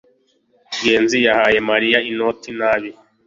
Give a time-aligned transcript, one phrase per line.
[0.79, 2.89] ngenzi yahaye mariya inoti nabi